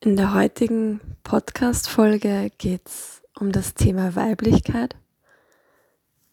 In 0.00 0.14
der 0.14 0.32
heutigen 0.32 1.00
Podcast-Folge 1.24 2.52
geht 2.56 2.86
es 2.86 3.20
um 3.36 3.50
das 3.50 3.74
Thema 3.74 4.14
Weiblichkeit. 4.14 4.94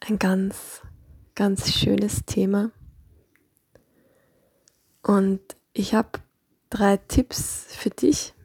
Ein 0.02 0.20
ganz, 0.20 0.84
ganz 1.34 1.74
schönes 1.74 2.26
Thema. 2.26 2.70
Und 5.02 5.42
ich 5.74 5.96
habe 5.96 6.20
drei 6.70 6.98
Tipps 6.98 7.66
für 7.70 7.90
dich, 7.90 8.36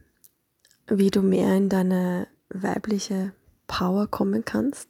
wie 0.87 1.11
du 1.11 1.21
mehr 1.21 1.55
in 1.55 1.69
deine 1.69 2.27
weibliche 2.49 3.31
Power 3.67 4.07
kommen 4.07 4.43
kannst. 4.43 4.89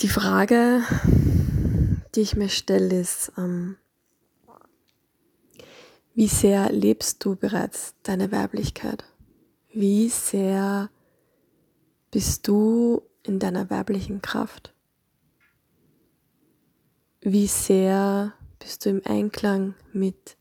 Die 0.00 0.08
Frage, 0.08 0.80
die 2.14 2.22
ich 2.22 2.36
mir 2.36 2.48
stelle, 2.48 2.98
ist, 2.98 3.32
ähm, 3.36 3.76
wie 6.14 6.28
sehr 6.28 6.70
lebst 6.70 7.24
du 7.24 7.34
bereits 7.34 7.94
deine 8.04 8.30
Weiblichkeit? 8.30 9.04
Wie 9.72 10.08
sehr 10.08 10.88
bist 12.12 12.46
du 12.46 13.02
in 13.24 13.40
deiner 13.40 13.68
weiblichen 13.68 14.22
Kraft? 14.22 14.72
Wie 17.20 17.48
sehr 17.48 18.32
bist 18.60 18.84
du 18.84 18.90
im 18.90 19.02
Einklang 19.04 19.74
mit 19.92 20.36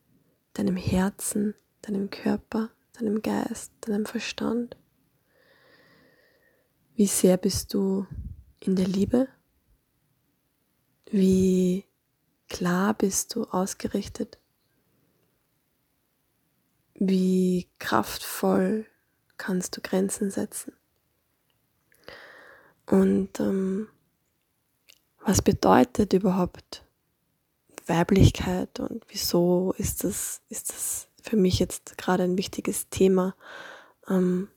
deinem 0.54 0.76
Herzen, 0.76 1.56
deinem 1.82 2.12
Körper, 2.12 2.70
deinem 3.00 3.24
Geist, 3.24 3.72
deinem 3.82 4.06
Verstand? 4.06 4.78
Wie 6.96 7.08
sehr 7.08 7.38
bist 7.38 7.74
du 7.74 8.06
in 8.60 8.76
der 8.76 8.88
Liebe? 8.88 9.28
Wie 11.10 11.86
klar 12.48 12.94
bist 12.94 13.34
du 13.34 13.46
ausgerichtet? 13.46 14.38
Wie 17.06 17.68
kraftvoll 17.80 18.86
kannst 19.38 19.76
du 19.76 19.82
Grenzen 19.82 20.32
setzen? 20.32 20.72
Und 22.86 23.42
ähm, 23.42 23.90
was 25.26 25.42
bedeutet 25.42 26.14
überhaupt 26.14 26.86
Weiblichkeit 27.88 28.80
und 28.80 29.04
wieso 29.10 29.74
ist 29.78 30.06
das, 30.06 30.42
ist 30.48 30.70
das 30.70 31.10
für 31.22 31.36
mich 31.36 31.60
jetzt 31.60 31.98
gerade 31.98 32.24
ein 32.24 32.38
wichtiges 32.38 32.88
Thema? 32.90 33.36
Ähm, 34.08 34.48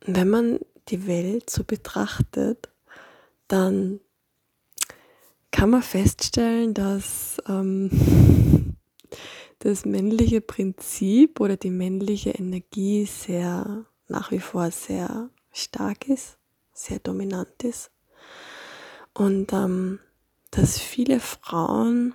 wenn 0.00 0.30
man 0.30 0.60
die 0.88 1.06
Welt 1.06 1.50
so 1.50 1.62
betrachtet, 1.62 2.70
dann 3.48 4.00
kann 5.52 5.70
man 5.70 5.82
feststellen, 5.82 6.74
dass 6.74 7.36
ähm, 7.46 7.90
das 9.62 9.84
männliche 9.84 10.40
Prinzip 10.40 11.38
oder 11.38 11.56
die 11.56 11.70
männliche 11.70 12.30
Energie 12.30 13.06
sehr 13.06 13.86
nach 14.08 14.32
wie 14.32 14.40
vor 14.40 14.70
sehr 14.72 15.30
stark 15.52 16.08
ist, 16.08 16.36
sehr 16.72 16.98
dominant 16.98 17.62
ist. 17.62 17.90
Und 19.14 19.52
ähm, 19.52 20.00
dass 20.50 20.78
viele 20.78 21.20
Frauen 21.20 22.12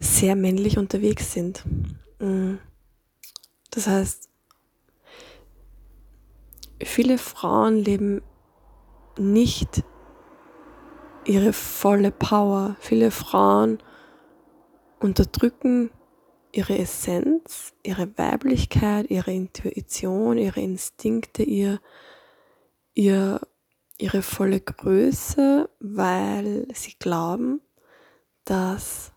sehr 0.00 0.34
männlich 0.34 0.78
unterwegs 0.78 1.32
sind. 1.32 1.64
Mm. 2.18 2.56
Das 3.70 3.86
heißt, 3.86 4.28
viele 6.82 7.16
Frauen 7.16 7.76
leben 7.76 8.22
nicht 9.16 9.84
ihre 11.24 11.52
volle 11.52 12.10
Power. 12.10 12.76
Viele 12.80 13.10
Frauen 13.10 13.78
unterdrücken 15.00 15.90
ihre 16.52 16.78
Essenz, 16.78 17.72
ihre 17.82 18.16
Weiblichkeit, 18.18 19.10
ihre 19.10 19.32
Intuition, 19.32 20.36
ihre 20.38 20.60
Instinkte, 20.60 21.42
ihr, 21.42 21.80
ihr, 22.94 23.40
ihre 23.98 24.22
volle 24.22 24.60
Größe, 24.60 25.68
weil 25.80 26.66
sie 26.74 26.94
glauben, 26.98 27.62
dass 28.44 29.12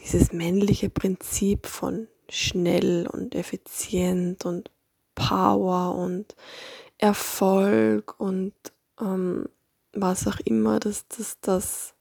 dieses 0.00 0.32
männliche 0.32 0.90
Prinzip 0.90 1.66
von 1.66 2.08
schnell 2.28 3.06
und 3.06 3.34
effizient 3.34 4.44
und 4.44 4.70
Power 5.14 5.94
und 5.96 6.36
Erfolg 6.98 8.18
und 8.18 8.54
ähm, 9.00 9.48
was 9.92 10.26
auch 10.26 10.38
immer, 10.40 10.80
dass, 10.80 11.06
dass, 11.08 11.40
dass, 11.40 11.94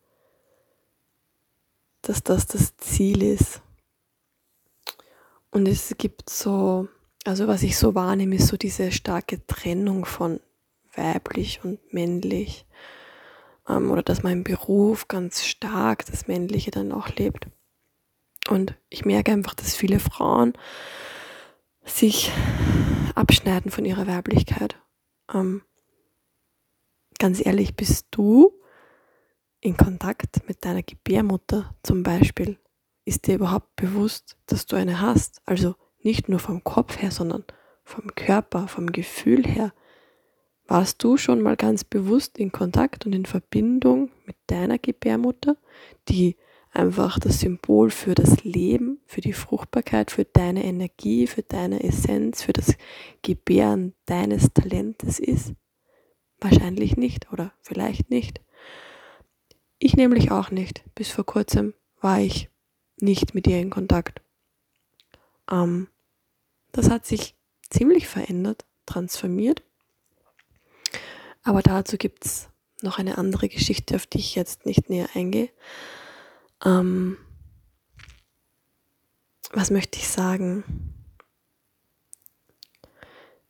dass 2.02 2.24
das 2.24 2.48
das 2.48 2.78
Ziel 2.78 3.24
ist. 3.24 3.62
Und 5.52 5.68
es 5.68 5.96
gibt 5.98 6.30
so, 6.30 6.88
also 7.26 7.48
was 7.48 7.64
ich 7.64 7.78
so 7.78 7.96
wahrnehme, 7.96 8.36
ist 8.36 8.48
so 8.48 8.58
diese 8.58 8.92
starke 8.92 9.46
Trennung 9.48 10.06
von 10.06 10.40
weiblich 10.96 11.62
und 11.64 11.80
männlich. 11.94 12.66
Ähm, 13.68 13.92
oder 13.92 14.04
dass 14.04 14.24
mein 14.24 14.44
Beruf 14.44 15.08
ganz 15.08 15.46
stark 15.46 16.06
das 16.06 16.28
Männliche 16.28 16.72
dann 16.72 16.92
auch 16.92 17.10
lebt. 17.10 17.48
Und 18.50 18.76
ich 18.90 19.06
merke 19.06 19.32
einfach, 19.32 19.54
dass 19.54 19.76
viele 19.76 20.00
Frauen 20.00 20.54
sich 21.84 22.32
abschneiden 23.16 23.72
von 23.72 23.86
ihrer 23.86 24.08
Weiblichkeit. 24.08 24.76
Ähm, 25.34 25.62
ganz 27.20 27.46
ehrlich, 27.46 27.76
bist 27.76 28.08
du 28.12 28.54
in 29.62 29.78
Kontakt 29.78 30.48
mit 30.48 30.66
deiner 30.66 30.82
Gebärmutter 30.82 31.76
zum 31.84 32.02
Beispiel? 32.02 32.58
Ist 33.06 33.28
dir 33.28 33.36
überhaupt 33.36 33.76
bewusst, 33.76 34.38
dass 34.48 34.66
du 34.66 34.76
eine 34.76 35.02
hast? 35.02 35.42
Also 35.46 35.76
nicht 36.02 36.30
nur 36.30 36.40
vom 36.40 36.64
Kopf 36.64 37.02
her, 37.02 37.12
sondern 37.12 37.44
vom 37.84 38.16
Körper, 38.16 38.68
vom 38.68 38.92
Gefühl 38.92 39.46
her. 39.46 39.74
Warst 40.66 41.04
du 41.04 41.18
schon 41.18 41.42
mal 41.42 41.56
ganz 41.56 41.84
bewusst 41.84 42.38
in 42.38 42.52
Kontakt 42.52 43.06
und 43.06 43.14
in 43.14 43.26
Verbindung 43.26 44.12
mit 44.26 44.36
deiner 44.48 44.78
Gebärmutter, 44.78 45.58
die 46.08 46.38
einfach 46.72 47.18
das 47.18 47.40
Symbol 47.40 47.90
für 47.90 48.14
das 48.14 48.44
Leben, 48.44 49.02
für 49.08 49.22
die 49.22 49.34
Fruchtbarkeit, 49.34 50.12
für 50.12 50.26
deine 50.26 50.64
Energie, 50.64 51.26
für 51.26 51.42
deine 51.42 51.84
Essenz, 51.84 52.44
für 52.44 52.54
das 52.54 52.76
Gebären 53.24 53.96
deines 54.06 54.54
Talentes 54.54 55.20
ist? 55.20 55.54
Wahrscheinlich 56.42 56.98
nicht 56.98 57.32
oder 57.32 57.52
vielleicht 57.62 58.10
nicht. 58.10 58.42
Ich 59.78 59.96
nämlich 59.96 60.32
auch 60.32 60.52
nicht. 60.52 60.84
Bis 60.96 61.10
vor 61.10 61.26
kurzem 61.26 61.74
war 62.02 62.20
ich 62.20 62.50
nicht 63.00 63.34
mit 63.34 63.48
ihr 63.48 63.60
in 63.60 63.70
Kontakt. 63.70 64.22
Ähm, 65.52 65.88
das 66.72 66.90
hat 66.90 67.06
sich 67.06 67.36
ziemlich 67.70 68.08
verändert, 68.08 68.66
transformiert. 68.86 69.64
Aber 71.44 71.62
dazu 71.62 71.98
gibt 71.98 72.26
es 72.26 72.50
noch 72.82 73.00
eine 73.00 73.18
andere 73.18 73.50
Geschichte, 73.50 73.96
auf 73.96 74.06
die 74.06 74.20
ich 74.20 74.36
jetzt 74.36 74.66
nicht 74.66 74.90
näher 74.90 75.10
eingehe. 75.14 75.50
Ähm, 76.64 77.18
was 79.52 79.72
möchte 79.72 79.98
ich 79.98 80.08
sagen? 80.08 80.64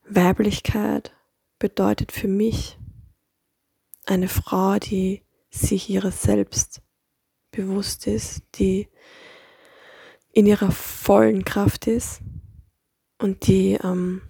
Weiblichkeit 0.06 1.14
bedeutet 1.60 2.12
für 2.12 2.28
mich 2.28 2.78
eine 4.06 4.28
Frau, 4.28 4.80
die 4.80 5.24
sich 5.52 5.90
ihres 5.90 6.22
Selbst 6.22 6.82
bewusst 7.52 8.08
ist, 8.08 8.44
die 8.56 8.88
in 10.32 10.46
ihrer 10.46 10.72
vollen 10.72 11.44
Kraft 11.44 11.88
ist 11.88 12.22
und 13.18 13.48
die, 13.48 13.78
ähm, 13.84 14.22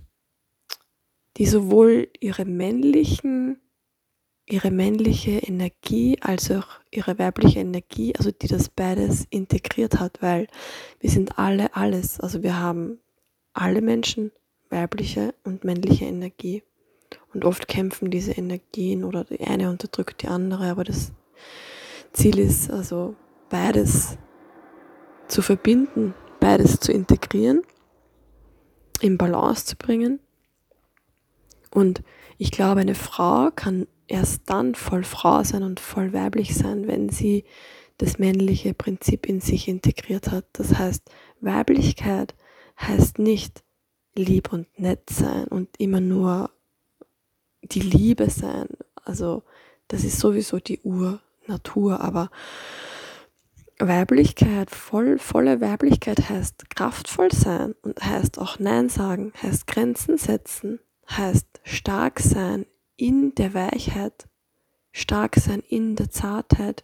die 1.37 1.45
sowohl 1.45 2.09
ihre 2.19 2.45
männlichen 2.45 3.61
ihre 4.51 4.71
männliche 4.71 5.31
Energie 5.31 6.17
als 6.21 6.49
auch 6.49 6.67
ihre 6.91 7.19
weibliche 7.19 7.59
Energie, 7.59 8.15
also 8.15 8.31
die 8.31 8.47
das 8.47 8.69
beides 8.69 9.27
integriert 9.29 9.99
hat, 9.99 10.21
weil 10.21 10.47
wir 10.99 11.09
sind 11.09 11.37
alle 11.37 11.75
alles, 11.75 12.19
also 12.19 12.41
wir 12.41 12.57
haben 12.57 12.99
alle 13.53 13.81
Menschen 13.81 14.31
weibliche 14.69 15.35
und 15.43 15.63
männliche 15.63 16.05
Energie. 16.05 16.63
Und 17.33 17.45
oft 17.45 17.67
kämpfen 17.67 18.09
diese 18.09 18.31
Energien 18.31 19.03
oder 19.03 19.23
die 19.23 19.41
eine 19.41 19.69
unterdrückt 19.69 20.23
die 20.23 20.27
andere, 20.27 20.69
aber 20.69 20.83
das 20.83 21.11
Ziel 22.11 22.39
ist 22.39 22.71
also 22.71 23.15
beides 23.49 24.17
zu 25.27 25.41
verbinden, 25.41 26.15
beides 26.39 26.79
zu 26.79 26.91
integrieren, 26.91 27.61
in 29.01 29.17
Balance 29.17 29.65
zu 29.65 29.75
bringen. 29.75 30.19
Und 31.71 32.03
ich 32.37 32.51
glaube, 32.51 32.81
eine 32.81 32.95
Frau 32.95 33.51
kann 33.51 33.87
erst 34.07 34.49
dann 34.49 34.73
voll 34.73 35.03
Frau 35.03 35.43
sein 35.43 35.61
und 35.61 35.79
voll 35.79 36.13
weiblich 36.13 36.55
sein, 36.55 36.87
wenn 36.87 37.09
sie 37.09 37.45
das 37.99 38.17
männliche 38.17 38.73
Prinzip 38.73 39.27
in 39.27 39.39
sich 39.39 39.67
integriert 39.67 40.31
hat. 40.31 40.45
Das 40.53 40.77
heißt, 40.77 41.03
Weiblichkeit 41.41 42.33
heißt 42.79 43.19
nicht 43.19 43.63
lieb 44.15 44.51
und 44.51 44.67
nett 44.79 45.09
sein 45.09 45.45
und 45.45 45.69
immer 45.77 45.99
nur 45.99 46.49
die 47.61 47.81
Liebe 47.81 48.29
sein. 48.29 48.67
Also 49.03 49.43
Das 49.89 50.03
ist 50.03 50.19
sowieso 50.19 50.59
die 50.59 50.79
Urnatur, 50.81 51.99
aber 51.99 52.29
Weiblichkeit, 53.79 54.69
voll, 54.69 55.17
volle 55.17 55.61
Weiblichkeit 55.61 56.29
heißt 56.29 56.69
kraftvoll 56.69 57.31
sein 57.31 57.75
und 57.81 58.03
heißt 58.03 58.37
auch 58.37 58.59
Nein 58.59 58.89
sagen, 58.89 59.33
heißt 59.41 59.67
Grenzen 59.67 60.17
setzen, 60.17 60.79
heißt 61.09 61.61
stark 61.63 62.19
sein 62.19 62.65
in 62.97 63.33
der 63.35 63.53
Weichheit, 63.53 64.27
stark 64.91 65.37
sein 65.37 65.61
in 65.61 65.95
der 65.95 66.09
Zartheit, 66.09 66.83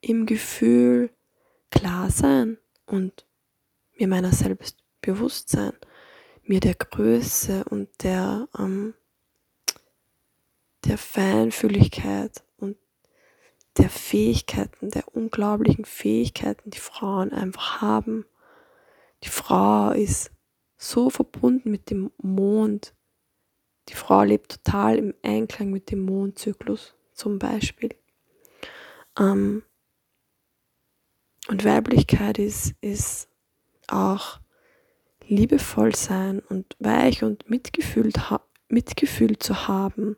im 0.00 0.24
Gefühl 0.24 1.10
klar 1.70 2.10
sein 2.10 2.56
und 2.86 3.26
mir 3.98 4.08
meiner 4.08 4.32
selbst 4.32 4.78
bewusst 5.02 5.50
sein, 5.50 5.72
mir 6.42 6.60
der 6.60 6.74
Größe 6.74 7.64
und 7.64 7.88
der, 8.02 8.48
ähm, 8.58 8.94
der 10.84 10.98
Feinfühligkeit 10.98 12.42
und 12.56 12.76
der 13.76 13.90
Fähigkeiten, 13.90 14.90
der 14.90 15.14
unglaublichen 15.14 15.84
Fähigkeiten, 15.84 16.70
die 16.70 16.78
Frauen 16.78 17.32
einfach 17.32 17.80
haben. 17.80 18.24
Die 19.22 19.28
Frau 19.28 19.90
ist 19.90 20.30
so 20.76 21.10
verbunden 21.10 21.70
mit 21.70 21.90
dem 21.90 22.10
Mond. 22.18 22.94
Die 23.88 23.94
Frau 23.94 24.22
lebt 24.22 24.64
total 24.64 24.96
im 24.96 25.14
Einklang 25.22 25.70
mit 25.70 25.90
dem 25.90 26.04
Mondzyklus 26.04 26.94
zum 27.12 27.38
Beispiel. 27.38 27.94
Ähm, 29.18 29.62
und 31.48 31.64
Weiblichkeit 31.64 32.38
ist, 32.38 32.74
ist 32.80 33.28
auch 33.88 34.40
liebevoll 35.26 35.94
sein 35.94 36.40
und 36.40 36.76
weich 36.78 37.22
und 37.22 37.48
Mitgefühl, 37.50 38.12
Mitgefühl 38.68 39.38
zu 39.38 39.68
haben. 39.68 40.16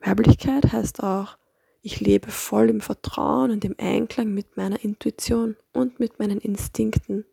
Weiblichkeit 0.00 0.72
heißt 0.72 1.02
auch, 1.02 1.36
ich 1.82 2.00
lebe 2.00 2.30
voll 2.30 2.68
im 2.68 2.80
Vertrauen 2.80 3.50
und 3.50 3.64
im 3.64 3.74
Einklang 3.78 4.34
mit 4.34 4.56
meiner 4.56 4.82
Intuition 4.82 5.56
und 5.72 5.98
mit 5.98 6.18
meinen 6.18 6.38
Instinkten. 6.38 7.24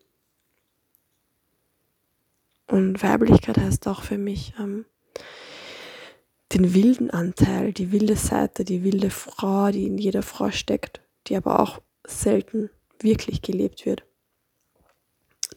Und 2.66 3.02
Weiblichkeit 3.02 3.58
heißt 3.58 3.86
auch 3.88 4.02
für 4.02 4.18
mich 4.18 4.54
ähm, 4.58 4.84
den 6.52 6.74
wilden 6.74 7.10
Anteil, 7.10 7.72
die 7.72 7.92
wilde 7.92 8.16
Seite, 8.16 8.64
die 8.64 8.84
wilde 8.84 9.10
Frau, 9.10 9.70
die 9.70 9.86
in 9.86 9.98
jeder 9.98 10.22
Frau 10.22 10.50
steckt, 10.50 11.00
die 11.26 11.36
aber 11.36 11.60
auch 11.60 11.80
selten 12.06 12.70
wirklich 13.00 13.42
gelebt 13.42 13.84
wird. 13.84 14.04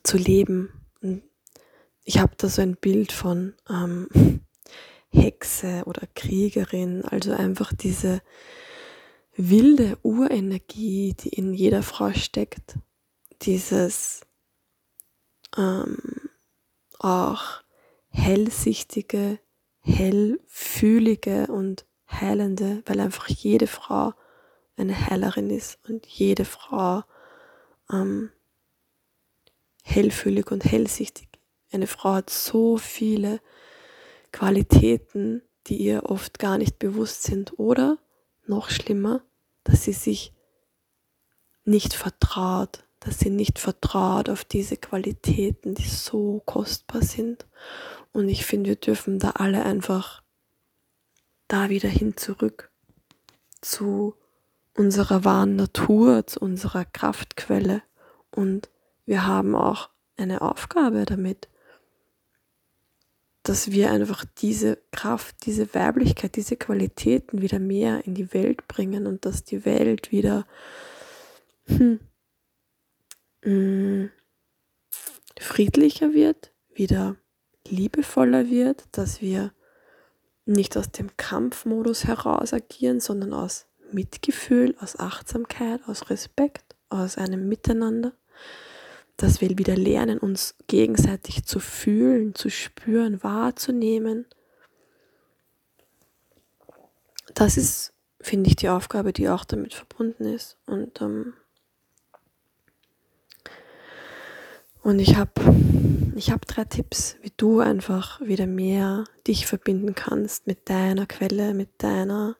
Zu 0.03 0.17
leben. 0.17 0.69
Ich 2.03 2.19
habe 2.19 2.33
da 2.37 2.49
so 2.49 2.61
ein 2.61 2.75
Bild 2.75 3.11
von 3.11 3.53
ähm, 3.69 4.07
Hexe 5.11 5.83
oder 5.85 6.07
Kriegerin, 6.15 7.03
also 7.03 7.33
einfach 7.33 7.73
diese 7.73 8.21
wilde 9.35 9.97
Urenergie, 10.03 11.13
die 11.13 11.29
in 11.29 11.53
jeder 11.53 11.83
Frau 11.83 12.11
steckt, 12.13 12.77
dieses 13.41 14.21
ähm, 15.57 16.29
auch 16.99 17.61
hellsichtige, 18.09 19.39
hellfühlige 19.79 21.47
und 21.47 21.85
heilende, 22.09 22.83
weil 22.85 22.99
einfach 22.99 23.27
jede 23.27 23.67
Frau 23.67 24.13
eine 24.77 25.09
Heilerin 25.09 25.49
ist 25.49 25.79
und 25.87 26.05
jede 26.05 26.45
Frau 26.45 27.03
ähm, 27.91 28.31
hellfühlig 29.83 30.51
und 30.51 30.63
hellsichtig. 30.63 31.27
Eine 31.71 31.87
Frau 31.87 32.13
hat 32.13 32.29
so 32.29 32.77
viele 32.77 33.39
Qualitäten, 34.31 35.41
die 35.67 35.77
ihr 35.77 36.03
oft 36.09 36.39
gar 36.39 36.57
nicht 36.57 36.79
bewusst 36.79 37.23
sind. 37.23 37.59
Oder 37.59 37.97
noch 38.45 38.69
schlimmer, 38.69 39.21
dass 39.63 39.83
sie 39.83 39.93
sich 39.93 40.33
nicht 41.63 41.93
vertraut, 41.93 42.83
dass 42.99 43.19
sie 43.19 43.29
nicht 43.29 43.59
vertraut 43.59 44.29
auf 44.29 44.45
diese 44.45 44.77
Qualitäten, 44.77 45.75
die 45.75 45.87
so 45.87 46.41
kostbar 46.45 47.01
sind. 47.01 47.45
Und 48.13 48.29
ich 48.29 48.45
finde, 48.45 48.69
wir 48.69 48.75
dürfen 48.75 49.19
da 49.19 49.31
alle 49.31 49.63
einfach 49.63 50.21
da 51.47 51.69
wieder 51.69 51.89
hin 51.89 52.15
zurück 52.17 52.71
zu 53.61 54.15
unserer 54.75 55.25
wahren 55.25 55.55
Natur, 55.55 56.25
zu 56.25 56.39
unserer 56.39 56.85
Kraftquelle. 56.85 57.83
Und 58.31 58.69
wir 59.05 59.27
haben 59.27 59.55
auch 59.55 59.89
eine 60.17 60.41
Aufgabe 60.41 61.05
damit, 61.05 61.49
dass 63.43 63.71
wir 63.71 63.91
einfach 63.91 64.23
diese 64.37 64.77
Kraft, 64.91 65.45
diese 65.45 65.73
Weiblichkeit, 65.73 66.35
diese 66.35 66.57
Qualitäten 66.57 67.41
wieder 67.41 67.59
mehr 67.59 68.05
in 68.05 68.13
die 68.13 68.33
Welt 68.33 68.67
bringen 68.67 69.07
und 69.07 69.25
dass 69.25 69.43
die 69.43 69.65
Welt 69.65 70.11
wieder 70.11 70.45
hm, 71.65 71.99
hm, 73.41 74.11
friedlicher 75.39 76.13
wird, 76.13 76.51
wieder 76.73 77.15
liebevoller 77.67 78.49
wird, 78.49 78.85
dass 78.91 79.21
wir 79.21 79.53
nicht 80.45 80.77
aus 80.77 80.91
dem 80.91 81.15
Kampfmodus 81.17 82.05
heraus 82.05 82.53
agieren, 82.53 82.99
sondern 82.99 83.33
aus 83.33 83.67
Mitgefühl, 83.91 84.75
aus 84.79 84.97
Achtsamkeit, 84.97 85.81
aus 85.87 86.09
Respekt, 86.09 86.75
aus 86.89 87.17
einem 87.17 87.47
Miteinander, 87.47 88.13
dass 89.21 89.41
wir 89.41 89.57
wieder 89.57 89.75
lernen, 89.75 90.17
uns 90.17 90.55
gegenseitig 90.67 91.43
zu 91.45 91.59
fühlen, 91.59 92.35
zu 92.35 92.49
spüren, 92.49 93.23
wahrzunehmen. 93.23 94.25
Das 97.33 97.57
ist, 97.57 97.93
finde 98.19 98.49
ich, 98.49 98.55
die 98.55 98.69
Aufgabe, 98.69 99.13
die 99.13 99.29
auch 99.29 99.45
damit 99.45 99.73
verbunden 99.73 100.25
ist. 100.25 100.57
Und, 100.65 101.01
ähm, 101.01 101.33
und 104.83 104.99
ich 104.99 105.15
habe 105.15 105.31
ich 106.15 106.31
hab 106.31 106.45
drei 106.45 106.65
Tipps, 106.65 107.15
wie 107.21 107.31
du 107.37 107.59
einfach 107.59 108.19
wieder 108.21 108.47
mehr 108.47 109.05
dich 109.27 109.45
verbinden 109.45 109.95
kannst 109.95 110.47
mit 110.47 110.69
deiner 110.69 111.05
Quelle, 111.05 111.53
mit 111.53 111.69
deiner 111.77 112.35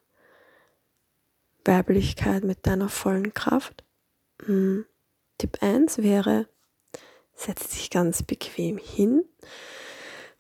Weiblichkeit 1.66 2.44
mit 2.44 2.66
deiner 2.66 2.89
vollen 2.89 3.34
Kraft. 3.34 3.84
Hm. 4.45 4.86
Tipp 5.38 5.57
1 5.62 6.00
wäre, 6.00 6.48
setz 7.33 7.69
dich 7.69 7.89
ganz 7.89 8.24
bequem 8.24 8.78
hin 8.78 9.24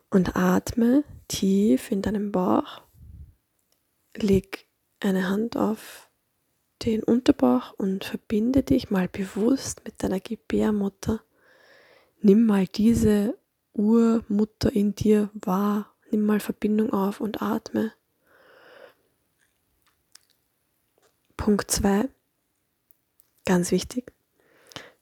und 0.09 0.35
atme 0.35 1.03
tief 1.27 1.91
in 1.91 2.01
deinem 2.01 2.31
Bauch. 2.31 2.81
Leg 4.15 4.67
eine 4.99 5.29
Hand 5.29 5.57
auf 5.57 6.09
den 6.83 7.03
Unterbauch 7.03 7.73
und 7.73 8.03
verbinde 8.03 8.63
dich 8.63 8.89
mal 8.89 9.07
bewusst 9.07 9.83
mit 9.85 10.01
deiner 10.03 10.19
Gebärmutter. 10.19 11.21
Nimm 12.21 12.45
mal 12.45 12.67
diese 12.67 13.37
Urmutter 13.73 14.71
in 14.73 14.95
dir 14.95 15.29
wahr. 15.33 15.95
Nimm 16.11 16.25
mal 16.25 16.39
Verbindung 16.39 16.91
auf 16.91 17.21
und 17.21 17.41
atme. 17.41 17.93
Punkt 21.37 21.71
2, 21.71 22.07
ganz 23.45 23.71
wichtig, 23.71 24.13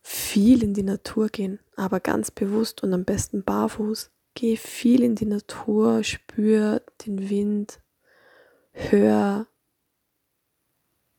viel 0.02 0.63
in 0.63 0.74
die 0.74 0.84
Natur 0.84 1.28
gehen, 1.28 1.60
aber 1.80 2.00
ganz 2.00 2.30
bewusst 2.30 2.84
und 2.84 2.94
am 2.94 3.06
besten 3.06 3.44
barfuß. 3.44 4.12
Geh 4.36 4.58
viel 4.58 5.04
in 5.04 5.16
die 5.16 5.26
Natur, 5.26 6.04
spür 6.04 6.82
den 7.06 7.30
Wind, 7.30 7.82
hör 8.72 9.48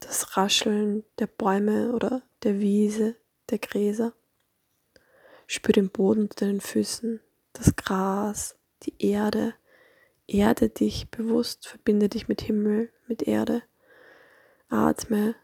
das 0.00 0.36
Rascheln 0.36 1.04
der 1.18 1.26
Bäume 1.26 1.92
oder 1.92 2.22
der 2.42 2.60
Wiese, 2.60 3.16
der 3.50 3.58
Gräser. 3.58 4.14
Spür 5.46 5.72
den 5.72 5.90
Boden 5.90 6.22
unter 6.22 6.46
deinen 6.46 6.60
Füßen, 6.60 7.20
das 7.52 7.74
Gras, 7.76 8.56
die 8.84 8.94
Erde. 8.98 9.54
Erde 10.26 10.68
dich 10.68 11.10
bewusst, 11.10 11.66
verbinde 11.66 12.08
dich 12.08 12.28
mit 12.28 12.40
Himmel, 12.42 12.92
mit 13.08 13.22
Erde. 13.22 13.62
Atme, 14.68 15.34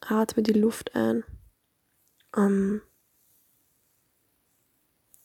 atme 0.00 0.42
die 0.42 0.52
Luft 0.52 0.94
ein 0.94 1.24
um, 2.34 2.80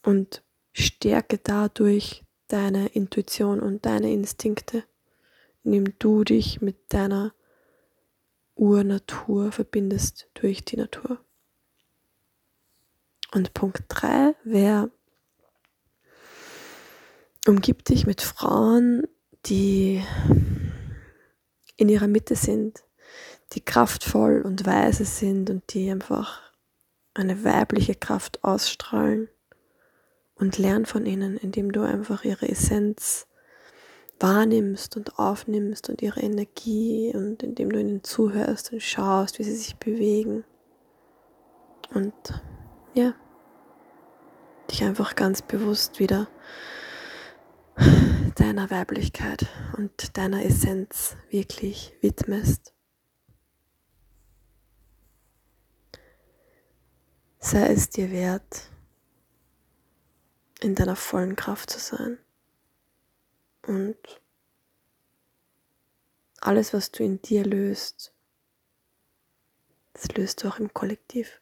und 0.08 0.42
stärke 0.72 1.38
dadurch 1.38 2.24
deine 2.48 2.88
Intuition 2.88 3.60
und 3.60 3.86
deine 3.86 4.10
Instinkte, 4.14 4.86
indem 5.66 6.00
du 6.00 6.24
dich 6.24 6.62
mit 6.62 6.78
deiner 6.94 7.34
Urnatur 8.56 9.52
verbindest 9.52 10.30
durch 10.34 10.64
die 10.64 10.78
Natur. 10.78 11.20
Und 13.34 13.54
Punkt 13.54 13.84
3 13.90 14.34
wäre, 14.46 14.92
umgib 17.46 17.84
dich 17.84 18.08
mit 18.08 18.22
Frauen, 18.22 19.06
die 19.46 20.02
in 21.76 21.90
ihrer 21.90 22.08
Mitte 22.08 22.38
sind, 22.38 22.86
die 23.52 23.62
kraftvoll 23.62 24.42
und 24.42 24.66
weise 24.66 25.04
sind 25.04 25.50
und 25.50 25.74
die 25.74 25.92
einfach 25.92 26.54
eine 27.14 27.44
weibliche 27.44 27.96
Kraft 27.96 28.46
ausstrahlen 28.46 29.28
und 30.40 30.58
lern 30.58 30.86
von 30.86 31.06
ihnen, 31.06 31.38
indem 31.38 31.72
du 31.72 31.82
einfach 31.82 32.24
ihre 32.24 32.48
Essenz 32.48 33.28
wahrnimmst 34.20 34.98
und 34.98 35.20
aufnimmst 35.20 35.90
und 35.90 36.02
ihre 36.02 36.22
Energie 36.22 37.14
und 37.16 37.44
indem 37.44 37.72
du 37.72 37.80
ihnen 37.80 38.04
zuhörst 38.04 38.72
und 38.72 38.82
schaust, 38.82 39.40
wie 39.40 39.44
sie 39.44 39.56
sich 39.56 39.78
bewegen. 39.78 40.44
Und 41.94 42.14
ja, 42.94 43.14
dich 44.70 44.84
einfach 44.84 45.16
ganz 45.16 45.42
bewusst 45.42 46.00
wieder 46.00 46.28
deiner 48.36 48.70
Weiblichkeit 48.70 49.48
und 49.78 50.18
deiner 50.18 50.44
Essenz 50.44 51.16
wirklich 51.30 51.94
widmest. 52.02 52.74
Sei 57.40 57.68
es 57.68 57.90
dir 57.90 58.12
wert, 58.12 58.72
in 60.62 60.76
deiner 60.76 60.96
vollen 60.96 61.36
Kraft 61.36 61.70
zu 61.70 61.80
sein. 61.80 62.18
Und 63.66 63.98
alles, 66.40 66.74
was 66.74 66.92
du 66.92 67.04
in 67.04 67.22
dir 67.22 67.44
löst, 67.44 68.14
das 69.94 70.08
löst 70.16 70.44
du 70.44 70.48
auch 70.48 70.60
im 70.60 70.74
Kollektiv. 70.74 71.42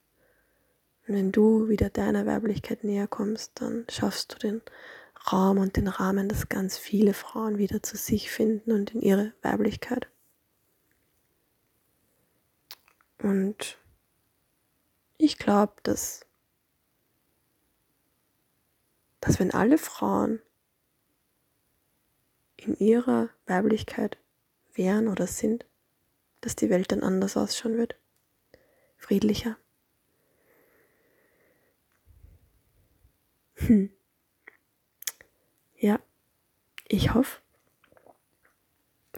Und 1.07 1.15
wenn 1.15 1.31
du 1.31 1.67
wieder 1.67 1.89
deiner 1.89 2.25
Weiblichkeit 2.25 2.84
näher 2.84 3.07
kommst, 3.07 3.51
dann 3.62 3.86
schaffst 3.89 4.34
du 4.34 4.39
den 4.39 4.62
Raum 5.31 5.57
und 5.57 5.75
den 5.75 5.88
Rahmen, 5.88 6.29
dass 6.29 6.50
ganz 6.50 6.77
viele 6.77 7.13
Frauen 7.13 7.57
wieder 7.57 7.84
zu 7.84 7.98
sich 7.98 8.31
finden 8.31 8.72
und 8.72 8.93
in 8.93 9.01
ihre 9.01 9.34
Weiblichkeit. 9.41 10.07
Und 13.22 13.77
ich 15.17 15.38
glaube, 15.38 15.74
dass, 15.84 16.25
dass 19.25 19.39
wenn 19.39 19.51
alle 19.51 19.79
Frauen 19.79 20.39
in 22.58 22.75
ihrer 22.77 23.29
Weiblichkeit 23.48 24.17
wären 24.74 25.08
oder 25.08 25.25
sind, 25.25 25.65
dass 26.41 26.55
die 26.55 26.70
Welt 26.70 26.91
dann 26.91 27.01
anders 27.01 27.36
ausschauen 27.36 27.75
wird. 27.75 27.96
Friedlicher. 28.98 29.58
Hm. 33.55 33.89
Ja, 35.77 36.00
ich 36.88 37.15
hoffe, 37.15 37.41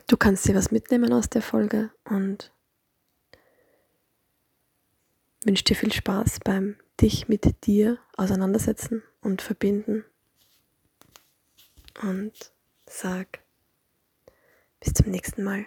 du 0.08 0.16
kannst 0.16 0.48
dir 0.48 0.56
was 0.56 0.72
mitnehmen 0.72 1.12
aus 1.12 1.30
der 1.30 1.42
Folge 1.42 1.92
und 2.06 2.54
wünsche 5.44 5.66
dir 5.66 5.76
viel 5.76 5.92
Spaß 5.92 6.40
beim 6.46 6.78
dich 7.02 7.28
mit 7.28 7.66
dir 7.66 8.00
auseinandersetzen 8.16 9.04
und 9.22 9.42
verbinden. 9.42 10.06
Und 12.02 12.52
sag 12.86 13.40
bis 14.80 14.94
zum 14.94 15.12
nächsten 15.12 15.44
Mal. 15.44 15.66